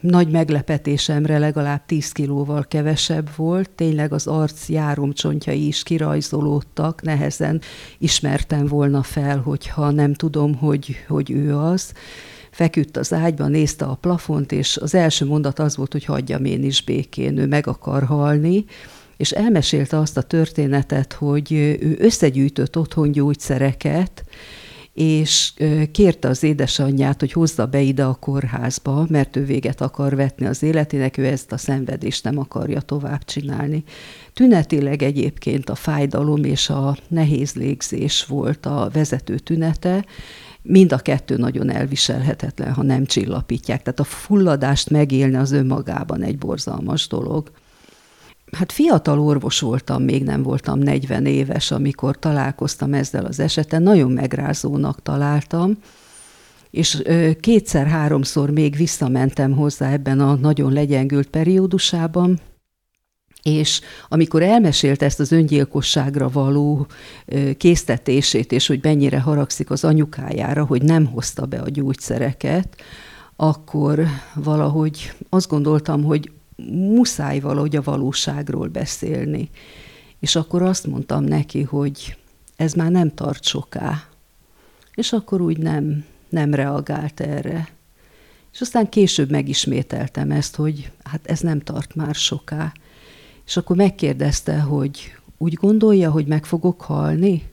nagy 0.00 0.30
meglepetésemre 0.30 1.38
legalább 1.38 1.86
10 1.86 2.12
kilóval 2.12 2.64
kevesebb 2.68 3.28
volt, 3.36 3.70
tényleg 3.70 4.12
az 4.12 4.26
arc 4.26 4.68
járomcsontjai 4.68 5.66
is 5.66 5.82
kirajzolódtak, 5.82 7.02
nehezen 7.02 7.60
ismertem 7.98 8.66
volna 8.66 9.02
fel, 9.02 9.38
hogyha 9.38 9.90
nem 9.90 10.14
tudom, 10.14 10.54
hogy, 10.54 10.96
hogy 11.08 11.30
ő 11.30 11.56
az. 11.56 11.92
Feküdt 12.50 12.96
az 12.96 13.12
ágyban, 13.12 13.50
nézte 13.50 13.84
a 13.84 13.94
plafont, 13.94 14.52
és 14.52 14.76
az 14.76 14.94
első 14.94 15.24
mondat 15.24 15.58
az 15.58 15.76
volt, 15.76 15.92
hogy 15.92 16.04
hagyjam 16.04 16.44
én 16.44 16.64
is 16.64 16.82
békén, 16.82 17.38
ő 17.38 17.46
meg 17.46 17.66
akar 17.66 18.02
halni, 18.02 18.64
és 19.16 19.30
elmesélte 19.30 19.98
azt 19.98 20.16
a 20.16 20.22
történetet, 20.22 21.12
hogy 21.12 21.52
ő 21.52 21.96
összegyűjtött 21.98 22.78
otthon 22.78 23.12
gyógyszereket, 23.12 24.24
és 25.00 25.52
kérte 25.92 26.28
az 26.28 26.42
édesanyját, 26.42 27.20
hogy 27.20 27.32
hozza 27.32 27.66
be 27.66 27.80
ide 27.80 28.04
a 28.04 28.14
kórházba, 28.14 29.06
mert 29.08 29.36
ő 29.36 29.44
véget 29.44 29.80
akar 29.80 30.16
vetni 30.16 30.46
az 30.46 30.62
életének, 30.62 31.16
ő 31.16 31.26
ezt 31.26 31.52
a 31.52 31.56
szenvedést 31.56 32.24
nem 32.24 32.38
akarja 32.38 32.80
tovább 32.80 33.24
csinálni. 33.24 33.84
Tünetileg 34.34 35.02
egyébként 35.02 35.70
a 35.70 35.74
fájdalom 35.74 36.44
és 36.44 36.70
a 36.70 36.96
nehéz 37.08 37.54
légzés 37.54 38.24
volt 38.24 38.66
a 38.66 38.90
vezető 38.92 39.38
tünete, 39.38 40.04
mind 40.62 40.92
a 40.92 40.98
kettő 40.98 41.36
nagyon 41.36 41.70
elviselhetetlen, 41.70 42.72
ha 42.72 42.82
nem 42.82 43.04
csillapítják. 43.04 43.82
Tehát 43.82 44.00
a 44.00 44.04
fulladást 44.04 44.90
megélni 44.90 45.36
az 45.36 45.52
önmagában 45.52 46.22
egy 46.22 46.38
borzalmas 46.38 47.08
dolog. 47.08 47.50
Hát 48.52 48.72
fiatal 48.72 49.20
orvos 49.20 49.60
voltam, 49.60 50.02
még 50.02 50.24
nem 50.24 50.42
voltam 50.42 50.78
40 50.78 51.26
éves, 51.26 51.70
amikor 51.70 52.18
találkoztam 52.18 52.94
ezzel 52.94 53.24
az 53.24 53.40
eseten, 53.40 53.82
nagyon 53.82 54.10
megrázónak 54.10 55.02
találtam, 55.02 55.78
és 56.70 57.02
kétszer-háromszor 57.40 58.50
még 58.50 58.76
visszamentem 58.76 59.52
hozzá 59.52 59.92
ebben 59.92 60.20
a 60.20 60.34
nagyon 60.34 60.72
legyengült 60.72 61.28
periódusában, 61.28 62.40
és 63.42 63.80
amikor 64.08 64.42
elmesélt 64.42 65.02
ezt 65.02 65.20
az 65.20 65.32
öngyilkosságra 65.32 66.28
való 66.28 66.86
késztetését, 67.56 68.52
és 68.52 68.66
hogy 68.66 68.78
mennyire 68.82 69.20
haragszik 69.20 69.70
az 69.70 69.84
anyukájára, 69.84 70.64
hogy 70.64 70.82
nem 70.82 71.06
hozta 71.06 71.46
be 71.46 71.58
a 71.58 71.68
gyógyszereket, 71.68 72.76
akkor 73.36 74.04
valahogy 74.34 75.12
azt 75.28 75.48
gondoltam, 75.48 76.04
hogy 76.04 76.30
muszáj 76.66 77.40
valahogy 77.40 77.76
a 77.76 77.82
valóságról 77.82 78.68
beszélni. 78.68 79.50
És 80.20 80.36
akkor 80.36 80.62
azt 80.62 80.86
mondtam 80.86 81.24
neki, 81.24 81.62
hogy 81.62 82.16
ez 82.56 82.72
már 82.72 82.90
nem 82.90 83.14
tart 83.14 83.44
soká. 83.44 84.08
És 84.94 85.12
akkor 85.12 85.40
úgy 85.40 85.58
nem, 85.58 86.04
nem 86.28 86.54
reagált 86.54 87.20
erre. 87.20 87.68
És 88.52 88.60
aztán 88.60 88.88
később 88.88 89.30
megismételtem 89.30 90.30
ezt, 90.30 90.56
hogy 90.56 90.90
hát 91.04 91.26
ez 91.26 91.40
nem 91.40 91.60
tart 91.60 91.94
már 91.94 92.14
soká. 92.14 92.72
És 93.46 93.56
akkor 93.56 93.76
megkérdezte, 93.76 94.60
hogy 94.60 95.12
úgy 95.38 95.54
gondolja, 95.54 96.10
hogy 96.10 96.26
meg 96.26 96.44
fogok 96.44 96.80
halni? 96.80 97.48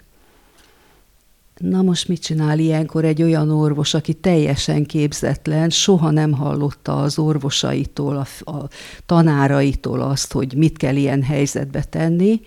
Na 1.59 1.81
most 1.81 2.07
mit 2.07 2.21
csinál 2.21 2.59
ilyenkor 2.59 3.05
egy 3.05 3.21
olyan 3.21 3.49
orvos, 3.49 3.93
aki 3.93 4.13
teljesen 4.13 4.85
képzetlen, 4.85 5.69
soha 5.69 6.09
nem 6.09 6.31
hallotta 6.31 7.01
az 7.01 7.19
orvosaitól, 7.19 8.15
a, 8.15 8.51
a 8.51 8.69
tanáraitól 9.05 10.01
azt, 10.01 10.31
hogy 10.31 10.53
mit 10.55 10.77
kell 10.77 10.95
ilyen 10.95 11.23
helyzetbe 11.23 11.83
tenni, 11.83 12.41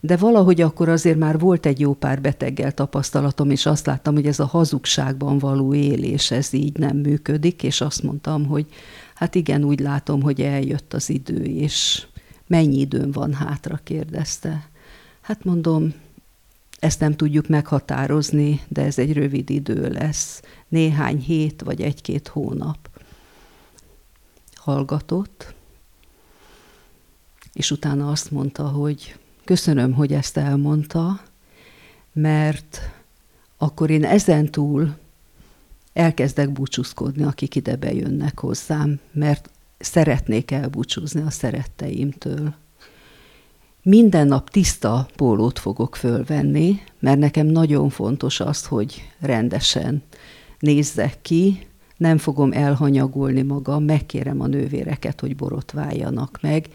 de 0.00 0.16
valahogy 0.16 0.60
akkor 0.60 0.88
azért 0.88 1.18
már 1.18 1.38
volt 1.38 1.66
egy 1.66 1.80
jó 1.80 1.94
pár 1.94 2.20
beteggel 2.20 2.72
tapasztalatom, 2.72 3.50
és 3.50 3.66
azt 3.66 3.86
láttam, 3.86 4.14
hogy 4.14 4.26
ez 4.26 4.40
a 4.40 4.46
hazugságban 4.46 5.38
való 5.38 5.74
élés, 5.74 6.30
ez 6.30 6.52
így 6.52 6.78
nem 6.78 6.96
működik, 6.96 7.62
és 7.62 7.80
azt 7.80 8.02
mondtam, 8.02 8.46
hogy 8.46 8.66
hát 9.14 9.34
igen, 9.34 9.64
úgy 9.64 9.80
látom, 9.80 10.22
hogy 10.22 10.40
eljött 10.40 10.94
az 10.94 11.10
idő, 11.10 11.44
és 11.44 12.06
mennyi 12.46 12.78
időm 12.78 13.10
van 13.10 13.32
hátra, 13.32 13.80
kérdezte. 13.84 14.68
Hát 15.20 15.44
mondom, 15.44 15.92
ezt 16.80 17.00
nem 17.00 17.16
tudjuk 17.16 17.48
meghatározni, 17.48 18.60
de 18.68 18.84
ez 18.84 18.98
egy 18.98 19.12
rövid 19.12 19.50
idő 19.50 19.88
lesz, 19.88 20.42
néhány 20.68 21.18
hét 21.18 21.62
vagy 21.62 21.80
egy-két 21.80 22.28
hónap. 22.28 22.88
Hallgatott, 24.54 25.54
és 27.52 27.70
utána 27.70 28.10
azt 28.10 28.30
mondta, 28.30 28.68
hogy 28.68 29.16
köszönöm, 29.44 29.92
hogy 29.92 30.12
ezt 30.12 30.36
elmondta, 30.36 31.22
mert 32.12 32.80
akkor 33.56 33.90
én 33.90 34.04
ezen 34.04 34.50
túl 34.50 34.96
elkezdek 35.92 36.52
búcsúzkodni, 36.52 37.22
akik 37.22 37.54
ide 37.54 37.76
bejönnek 37.76 38.38
hozzám, 38.38 39.00
mert 39.12 39.50
szeretnék 39.78 40.50
elbúcsúzni 40.50 41.20
a 41.20 41.30
szeretteimtől. 41.30 42.54
Minden 43.82 44.26
nap 44.26 44.50
tiszta 44.50 45.08
pólót 45.16 45.58
fogok 45.58 45.96
fölvenni, 45.96 46.80
mert 46.98 47.18
nekem 47.18 47.46
nagyon 47.46 47.88
fontos 47.88 48.40
az, 48.40 48.66
hogy 48.66 49.08
rendesen 49.20 50.02
nézzek 50.58 51.22
ki, 51.22 51.66
nem 51.96 52.18
fogom 52.18 52.52
elhanyagolni 52.52 53.42
magam, 53.42 53.84
megkérem 53.84 54.40
a 54.40 54.46
nővéreket, 54.46 55.20
hogy 55.20 55.36
borotváljanak 55.36 56.38
meg, 56.42 56.68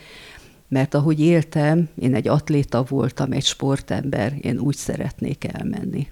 mert 0.67 0.93
ahogy 0.93 1.19
éltem, 1.19 1.89
én 1.99 2.15
egy 2.15 2.27
atléta 2.27 2.83
voltam, 2.83 3.31
egy 3.31 3.45
sportember, 3.45 4.33
én 4.41 4.59
úgy 4.59 4.75
szeretnék 4.75 5.43
elmenni. 5.53 6.07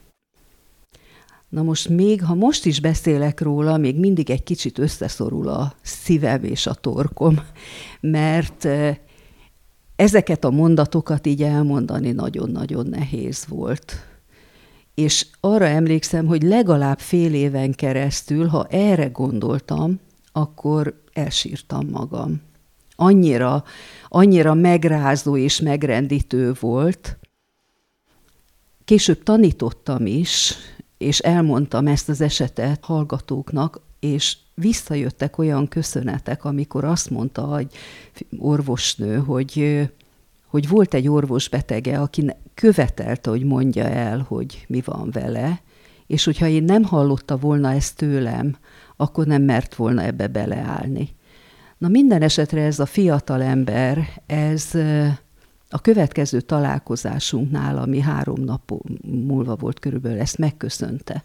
Na 1.49 1.61
most 1.61 1.89
még, 1.89 2.23
ha 2.23 2.33
most 2.35 2.65
is 2.65 2.79
beszélek 2.79 3.41
róla, 3.41 3.77
még 3.77 3.99
mindig 3.99 4.29
egy 4.29 4.43
kicsit 4.43 4.77
összeszorul 4.77 5.47
a 5.47 5.75
szívem 5.81 6.43
és 6.43 6.67
a 6.67 6.73
torkom, 6.73 7.39
mert 7.99 8.65
eh, 8.65 8.97
ezeket 9.95 10.43
a 10.43 10.49
mondatokat 10.49 11.27
így 11.27 11.43
elmondani 11.43 12.11
nagyon-nagyon 12.11 12.87
nehéz 12.87 13.45
volt. 13.47 13.93
És 14.93 15.27
arra 15.39 15.65
emlékszem, 15.65 16.25
hogy 16.25 16.43
legalább 16.43 16.99
fél 16.99 17.33
éven 17.33 17.71
keresztül, 17.71 18.47
ha 18.47 18.67
erre 18.69 19.07
gondoltam, 19.07 19.99
akkor 20.31 21.01
elsírtam 21.13 21.87
magam. 21.89 22.41
Annyira, 22.95 23.63
annyira 24.07 24.53
megrázó 24.53 25.37
és 25.37 25.59
megrendítő 25.59 26.53
volt. 26.59 27.17
Később 28.85 29.23
tanítottam 29.23 30.05
is, 30.05 30.55
és 30.97 31.19
elmondtam 31.19 31.87
ezt 31.87 32.09
az 32.09 32.21
esetet 32.21 32.85
hallgatóknak, 32.85 33.81
és 34.03 34.37
visszajöttek 34.53 35.37
olyan 35.37 35.67
köszönetek, 35.67 36.45
amikor 36.45 36.83
azt 36.83 37.09
mondta 37.09 37.57
egy 37.57 37.75
orvosnő, 38.37 39.17
hogy, 39.17 39.81
hogy 40.47 40.67
volt 40.67 40.93
egy 40.93 41.07
orvos 41.07 41.49
betege, 41.49 41.99
aki 41.99 42.31
követelte, 42.53 43.29
hogy 43.29 43.43
mondja 43.43 43.83
el, 43.83 44.25
hogy 44.27 44.65
mi 44.67 44.81
van 44.85 45.09
vele, 45.11 45.61
és 46.07 46.23
hogyha 46.23 46.47
én 46.47 46.63
nem 46.63 46.83
hallotta 46.83 47.37
volna 47.37 47.71
ezt 47.71 47.95
tőlem, 47.95 48.55
akkor 48.95 49.25
nem 49.25 49.41
mert 49.41 49.75
volna 49.75 50.01
ebbe 50.01 50.27
beleállni. 50.27 51.09
Na 51.77 51.87
minden 51.87 52.21
esetre 52.21 52.61
ez 52.61 52.79
a 52.79 52.85
fiatal 52.85 53.41
ember, 53.41 54.21
ez 54.25 54.69
a 55.69 55.81
következő 55.81 56.41
találkozásunknál, 56.41 57.77
ami 57.77 57.99
három 57.99 58.41
nap 58.41 58.71
múlva 59.01 59.55
volt 59.55 59.79
körülbelül, 59.79 60.19
ezt 60.19 60.37
megköszönte. 60.37 61.23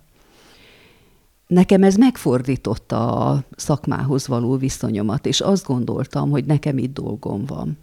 Nekem 1.48 1.82
ez 1.82 1.96
megfordította 1.96 3.26
a 3.26 3.44
szakmához 3.56 4.26
való 4.26 4.56
viszonyomat, 4.56 5.26
és 5.26 5.40
azt 5.40 5.66
gondoltam, 5.66 6.30
hogy 6.30 6.44
nekem 6.44 6.78
itt 6.78 6.94
dolgom 6.94 7.44
van. 7.46 7.78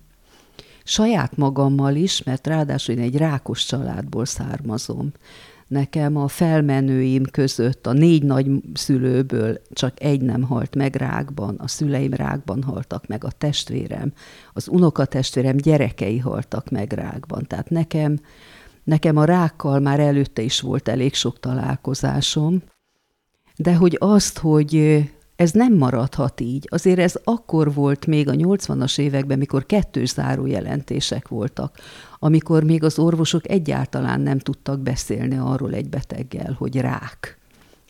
Saját 0.84 1.38
magammal 1.38 1.96
is, 1.96 2.24
mert 2.24 2.48
ráadásul 2.48 2.96
én 2.96 3.02
egy 3.02 3.18
rákos 3.18 3.66
családból 3.66 4.26
származom. 4.26 5.12
Nekem 5.68 6.18
a 6.18 6.28
felmenőim 6.28 7.24
között 7.32 7.88
a 7.88 7.94
négy 7.94 8.24
nagy 8.24 8.48
szülőből 8.74 9.62
csak 9.74 10.02
egy 10.02 10.22
nem 10.22 10.42
halt 10.42 10.76
meg 10.76 10.96
rákban, 10.96 11.56
a 11.56 11.68
szüleim 11.68 12.14
rákban 12.14 12.64
haltak 12.64 13.08
meg, 13.08 13.24
a 13.24 13.32
testvérem, 13.32 14.14
az 14.54 14.68
unokatestvérem 14.68 15.58
gyerekei 15.58 16.18
haltak 16.18 16.70
meg 16.70 16.94
rákban. 16.94 17.46
Tehát 17.48 17.70
nekem, 17.70 18.20
nekem 18.84 19.18
a 19.18 19.26
rákkal 19.26 19.80
már 19.80 20.00
előtte 20.00 20.42
is 20.42 20.62
volt 20.62 20.88
elég 20.88 21.14
sok 21.14 21.40
találkozásom, 21.40 22.62
de 23.56 23.76
hogy 23.76 23.98
azt, 24.00 24.38
hogy 24.38 25.04
ez 25.36 25.52
nem 25.52 25.74
maradhat 25.74 26.42
így. 26.42 26.68
Azért 26.72 27.00
ez 27.00 27.16
akkor 27.24 27.74
volt 27.74 28.06
még 28.06 28.28
a 28.28 28.32
80-as 28.32 29.00
években, 29.00 29.38
mikor 29.38 29.66
kettős 29.66 30.10
zárójelentések 30.10 31.28
voltak, 31.28 31.78
amikor 32.20 32.64
még 32.64 32.84
az 32.84 33.00
orvosok 33.00 33.50
egyáltalán 33.50 34.22
nem 34.22 34.40
tudtak 34.40 34.80
beszélni 34.80 35.38
arról 35.38 35.74
egy 35.74 35.90
beteggel, 35.90 36.56
hogy 36.58 36.80
rák 36.80 37.38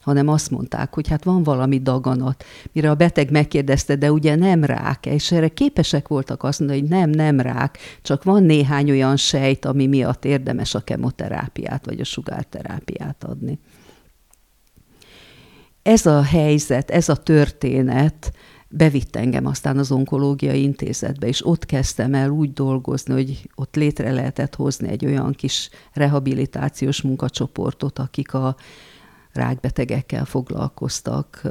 hanem 0.05 0.27
azt 0.27 0.51
mondták, 0.51 0.93
hogy 0.93 1.07
hát 1.07 1.23
van 1.23 1.43
valami 1.43 1.79
daganat. 1.79 2.43
Mire 2.71 2.89
a 2.89 2.95
beteg 2.95 3.31
megkérdezte, 3.31 3.95
de 3.95 4.11
ugye 4.11 4.35
nem 4.35 4.63
rák, 4.63 5.05
és 5.05 5.31
erre 5.31 5.47
képesek 5.47 6.07
voltak 6.07 6.43
azt 6.43 6.59
mondani, 6.59 6.79
hogy 6.79 6.89
nem, 6.89 7.09
nem 7.09 7.39
rák, 7.39 7.77
csak 8.01 8.23
van 8.23 8.43
néhány 8.43 8.89
olyan 8.89 9.15
sejt, 9.15 9.65
ami 9.65 9.87
miatt 9.87 10.25
érdemes 10.25 10.75
a 10.75 10.79
kemoterápiát 10.79 11.85
vagy 11.85 11.99
a 11.99 12.03
sugárterápiát 12.03 13.23
adni 13.23 13.59
ez 15.85 16.05
a 16.05 16.21
helyzet, 16.21 16.91
ez 16.91 17.09
a 17.09 17.15
történet 17.15 18.31
bevitt 18.69 19.15
engem 19.15 19.45
aztán 19.45 19.77
az 19.77 19.91
onkológiai 19.91 20.61
intézetbe, 20.61 21.27
és 21.27 21.45
ott 21.45 21.65
kezdtem 21.65 22.13
el 22.13 22.29
úgy 22.29 22.53
dolgozni, 22.53 23.13
hogy 23.13 23.49
ott 23.55 23.75
létre 23.75 24.11
lehetett 24.11 24.55
hozni 24.55 24.89
egy 24.89 25.05
olyan 25.05 25.31
kis 25.31 25.69
rehabilitációs 25.93 27.01
munkacsoportot, 27.01 27.99
akik 27.99 28.33
a 28.33 28.55
rákbetegekkel 29.31 30.25
foglalkoztak, 30.25 31.41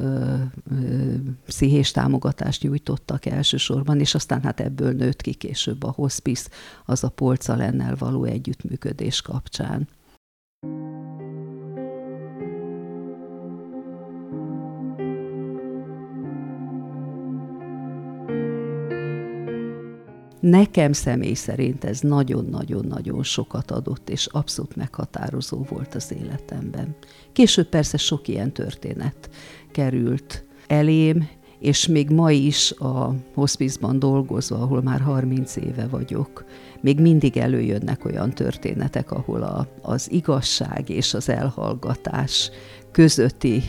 pszichés 1.46 1.90
támogatást 1.90 2.62
nyújtottak 2.62 3.26
elsősorban, 3.26 4.00
és 4.00 4.14
aztán 4.14 4.42
hát 4.42 4.60
ebből 4.60 4.92
nőtt 4.92 5.20
ki 5.20 5.34
később 5.34 5.82
a 5.82 5.92
hospice, 5.96 6.48
az 6.84 7.04
a 7.04 7.08
polcalennel 7.08 7.96
való 7.98 8.24
együttműködés 8.24 9.22
kapcsán. 9.22 9.88
Nekem 20.44 20.92
személy 20.92 21.34
szerint 21.34 21.84
ez 21.84 22.00
nagyon-nagyon-nagyon 22.00 23.22
sokat 23.22 23.70
adott, 23.70 24.10
és 24.10 24.26
abszolút 24.26 24.76
meghatározó 24.76 25.66
volt 25.68 25.94
az 25.94 26.14
életemben. 26.22 26.94
Később 27.32 27.68
persze 27.68 27.96
sok 27.96 28.28
ilyen 28.28 28.52
történet 28.52 29.30
került 29.72 30.44
elém, 30.66 31.28
és 31.58 31.86
még 31.86 32.10
ma 32.10 32.30
is 32.30 32.72
a 32.72 33.14
hospizban 33.34 33.98
dolgozva, 33.98 34.56
ahol 34.56 34.82
már 34.82 35.00
30 35.00 35.56
éve 35.56 35.86
vagyok, 35.86 36.44
még 36.80 37.00
mindig 37.00 37.36
előjönnek 37.36 38.04
olyan 38.04 38.30
történetek, 38.30 39.10
ahol 39.10 39.42
a, 39.42 39.68
az 39.82 40.10
igazság 40.12 40.88
és 40.88 41.14
az 41.14 41.28
elhallgatás 41.28 42.50
közötti 42.90 43.62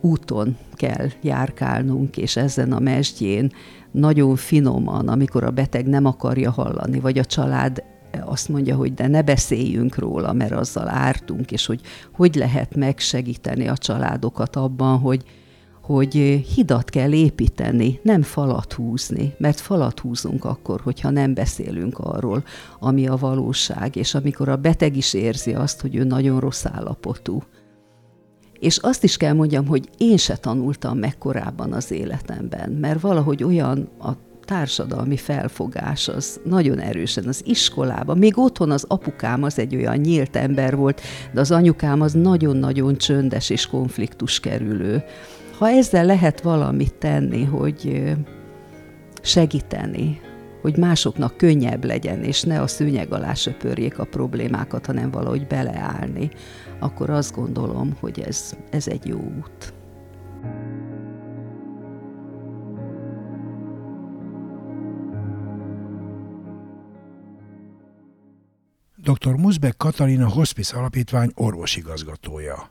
úton 0.00 0.56
kell 0.74 1.08
járkálnunk, 1.22 2.16
és 2.16 2.36
ezen 2.36 2.72
a 2.72 2.78
mesdjén 2.78 3.52
nagyon 3.92 4.36
finoman, 4.36 5.08
amikor 5.08 5.44
a 5.44 5.50
beteg 5.50 5.86
nem 5.86 6.04
akarja 6.04 6.50
hallani, 6.50 7.00
vagy 7.00 7.18
a 7.18 7.24
család 7.24 7.82
azt 8.20 8.48
mondja, 8.48 8.76
hogy 8.76 8.94
de 8.94 9.06
ne 9.06 9.22
beszéljünk 9.22 9.96
róla, 9.96 10.32
mert 10.32 10.52
azzal 10.52 10.88
ártunk, 10.88 11.50
és 11.50 11.66
hogy 11.66 11.80
hogy 12.12 12.34
lehet 12.34 12.76
megsegíteni 12.76 13.68
a 13.68 13.76
családokat 13.76 14.56
abban, 14.56 14.98
hogy, 14.98 15.24
hogy 15.82 16.12
hidat 16.54 16.90
kell 16.90 17.12
építeni, 17.12 18.00
nem 18.02 18.22
falat 18.22 18.72
húzni, 18.72 19.34
mert 19.38 19.60
falat 19.60 20.00
húzunk 20.00 20.44
akkor, 20.44 20.80
hogyha 20.80 21.10
nem 21.10 21.34
beszélünk 21.34 21.98
arról, 21.98 22.44
ami 22.80 23.06
a 23.06 23.16
valóság, 23.16 23.96
és 23.96 24.14
amikor 24.14 24.48
a 24.48 24.56
beteg 24.56 24.96
is 24.96 25.14
érzi 25.14 25.54
azt, 25.54 25.80
hogy 25.80 25.96
ő 25.96 26.04
nagyon 26.04 26.40
rossz 26.40 26.64
állapotú. 26.64 27.42
És 28.62 28.76
azt 28.76 29.04
is 29.04 29.16
kell 29.16 29.32
mondjam, 29.32 29.66
hogy 29.66 29.88
én 29.98 30.16
se 30.16 30.36
tanultam 30.36 30.98
meg 30.98 31.18
korábban 31.18 31.72
az 31.72 31.90
életemben, 31.90 32.70
mert 32.70 33.00
valahogy 33.00 33.44
olyan 33.44 33.88
a 34.00 34.10
társadalmi 34.44 35.16
felfogás 35.16 36.08
az 36.08 36.40
nagyon 36.44 36.78
erősen 36.78 37.26
az 37.28 37.42
iskolában. 37.44 38.18
Még 38.18 38.38
otthon 38.38 38.70
az 38.70 38.84
apukám 38.88 39.42
az 39.42 39.58
egy 39.58 39.76
olyan 39.76 39.96
nyílt 39.96 40.36
ember 40.36 40.76
volt, 40.76 41.00
de 41.32 41.40
az 41.40 41.50
anyukám 41.50 42.00
az 42.00 42.12
nagyon-nagyon 42.12 42.96
csöndes 42.96 43.50
és 43.50 43.66
konfliktus 43.66 44.40
kerülő. 44.40 45.02
Ha 45.58 45.68
ezzel 45.68 46.04
lehet 46.04 46.40
valamit 46.40 46.94
tenni, 46.94 47.44
hogy 47.44 48.02
segíteni, 49.22 50.20
hogy 50.62 50.76
másoknak 50.76 51.36
könnyebb 51.36 51.84
legyen, 51.84 52.22
és 52.22 52.42
ne 52.42 52.60
a 52.60 52.66
szőnyeg 52.66 53.12
alá 53.12 53.34
söpörjék 53.34 53.98
a 53.98 54.04
problémákat, 54.04 54.86
hanem 54.86 55.10
valahogy 55.10 55.46
beleállni, 55.46 56.30
akkor 56.80 57.10
azt 57.10 57.34
gondolom, 57.34 57.96
hogy 58.00 58.20
ez, 58.20 58.56
ez 58.70 58.88
egy 58.88 59.06
jó 59.06 59.18
út. 59.18 59.74
Dr. 68.96 69.34
Muzbek 69.36 69.76
Katalina 69.76 70.28
Hospice 70.28 70.76
Alapítvány 70.76 71.30
orvosigazgatója. 71.34 72.70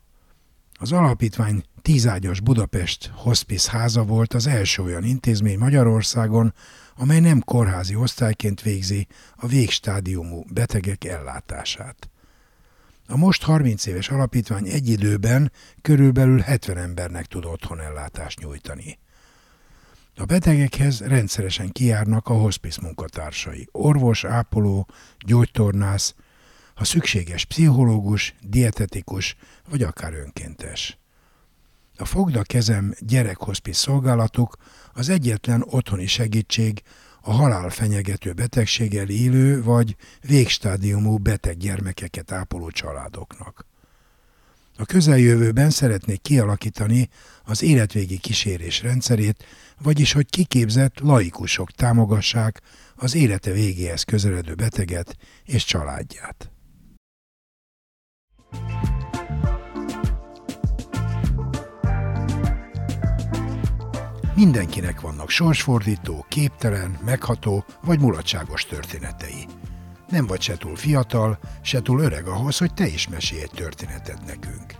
Az 0.73 0.91
alapítvány 0.91 1.63
tízágyas 1.81 2.39
Budapest 2.39 3.11
Hospice 3.15 3.71
háza 3.71 4.03
volt 4.03 4.33
az 4.33 4.47
első 4.47 4.83
olyan 4.83 5.03
intézmény 5.03 5.57
Magyarországon, 5.57 6.53
amely 6.95 7.19
nem 7.19 7.41
kórházi 7.41 7.95
osztályként 7.95 8.61
végzi 8.61 9.07
a 9.35 9.47
végstádiumú 9.47 10.43
betegek 10.53 11.03
ellátását. 11.03 12.09
A 13.07 13.17
most 13.17 13.43
30 13.43 13.85
éves 13.85 14.09
alapítvány 14.09 14.67
egy 14.67 14.87
időben 14.87 15.51
körülbelül 15.81 16.39
70 16.39 16.77
embernek 16.77 17.25
tud 17.25 17.45
otthonellátást 17.45 18.39
nyújtani. 18.39 18.99
A 20.15 20.25
betegekhez 20.25 20.99
rendszeresen 20.99 21.71
kijárnak 21.71 22.27
a 22.27 22.33
hospice 22.33 22.81
munkatársai, 22.81 23.67
orvos, 23.71 24.23
ápoló, 24.23 24.87
gyógytornász, 25.25 26.15
ha 26.75 26.83
szükséges 26.83 27.45
pszichológus, 27.45 28.35
dietetikus 28.41 29.35
vagy 29.69 29.83
akár 29.83 30.13
önkéntes. 30.13 31.00
A 32.01 32.05
Fogda 32.05 32.41
kezem 32.41 32.93
gyerekhospice 32.99 33.79
szolgálatuk 33.79 34.55
az 34.93 35.09
egyetlen 35.09 35.63
otthoni 35.65 36.07
segítség 36.07 36.81
a 37.21 37.31
halál 37.31 37.69
fenyegető 37.69 38.33
betegséggel 38.33 39.09
élő 39.09 39.63
vagy 39.63 39.95
végstádiumú 40.21 41.17
beteg 41.17 41.57
gyermekeket 41.57 42.31
ápoló 42.31 42.69
családoknak. 42.69 43.65
A 44.77 44.85
közeljövőben 44.85 45.69
szeretnék 45.69 46.21
kialakítani 46.21 47.09
az 47.43 47.61
életvégi 47.61 48.17
kísérés 48.17 48.81
rendszerét, 48.81 49.45
vagyis 49.81 50.11
hogy 50.13 50.29
kiképzett 50.29 50.99
laikusok 50.99 51.71
támogassák 51.71 52.61
az 52.95 53.15
élete 53.15 53.51
végéhez 53.51 54.03
közeledő 54.03 54.53
beteget 54.53 55.17
és 55.45 55.65
családját. 55.65 56.51
Mindenkinek 64.35 65.01
vannak 65.01 65.29
sorsfordító, 65.29 66.25
képtelen, 66.29 66.97
megható 67.05 67.65
vagy 67.81 67.99
mulatságos 67.99 68.65
történetei. 68.65 69.47
Nem 70.09 70.27
vagy 70.27 70.41
se 70.41 70.57
túl 70.57 70.75
fiatal, 70.75 71.39
se 71.61 71.81
túl 71.81 71.99
öreg 72.01 72.27
ahhoz, 72.27 72.57
hogy 72.57 72.73
te 72.73 72.87
is 72.87 73.07
mesélj 73.07 73.41
egy 73.41 73.51
történetet 73.55 74.25
nekünk. 74.25 74.75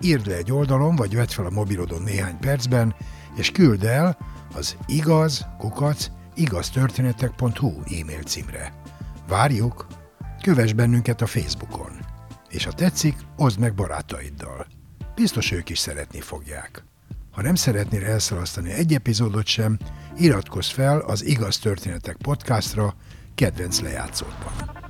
Írd 0.00 0.26
le 0.26 0.34
egy 0.36 0.52
oldalon, 0.52 0.96
vagy 0.96 1.14
vedd 1.14 1.26
fel 1.26 1.46
a 1.46 1.50
mobilodon 1.50 2.02
néhány 2.02 2.38
percben, 2.38 2.94
és 3.36 3.50
küld 3.50 3.84
el 3.84 4.18
az 4.54 4.76
igaz, 4.86 5.46
kukac, 5.58 6.06
igaztörténetek.hu 6.34 7.72
e-mail 8.00 8.22
címre. 8.22 8.72
Várjuk! 9.28 9.86
Kövess 10.42 10.72
bennünket 10.72 11.20
a 11.20 11.26
Facebookon. 11.26 11.92
És 12.48 12.64
ha 12.64 12.72
tetszik, 12.72 13.16
oszd 13.36 13.58
meg 13.58 13.74
barátaiddal. 13.74 14.66
Biztos 15.14 15.52
ők 15.52 15.68
is 15.68 15.78
szeretni 15.78 16.20
fogják. 16.20 16.84
Ha 17.38 17.44
nem 17.44 17.54
szeretnél 17.54 18.04
elszalasztani 18.04 18.70
egy 18.70 18.94
epizódot 18.94 19.46
sem, 19.46 19.78
iratkozz 20.16 20.68
fel 20.68 20.98
az 20.98 21.24
Igaz 21.24 21.58
Történetek 21.58 22.16
podcastra 22.16 22.94
kedvenc 23.34 23.80
lejátszódban. 23.80 24.87